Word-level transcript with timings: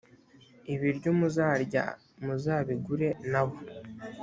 ibiryo 0.73 1.09
muzarya 1.19 1.83
muzabigure 2.23 3.09
na 3.31 3.41
bo 3.47 3.57